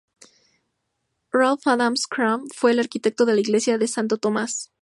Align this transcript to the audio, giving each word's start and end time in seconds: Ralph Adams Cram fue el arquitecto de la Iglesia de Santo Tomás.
Ralph 1.31 1.67
Adams 1.67 2.07
Cram 2.07 2.47
fue 2.47 2.71
el 2.71 2.79
arquitecto 2.79 3.23
de 3.27 3.35
la 3.35 3.41
Iglesia 3.41 3.77
de 3.77 3.87
Santo 3.87 4.17
Tomás. 4.17 4.71